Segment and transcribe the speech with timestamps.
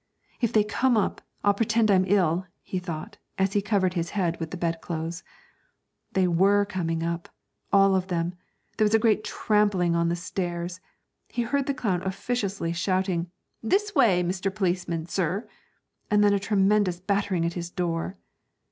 [0.39, 4.39] 'If they come up I'll pretend I'm ill,' he thought, as he covered his head
[4.39, 5.23] with the bedclothes.
[6.13, 7.29] They were coming up,
[7.71, 8.33] all of them.
[8.79, 10.79] There was a great trampling on the stairs.
[11.27, 13.29] He heard the clown officiously shouting:
[13.61, 14.51] 'This way, Mr.
[14.51, 15.47] Policeman, sir!'
[16.09, 18.17] and then a tremendous battering at his door.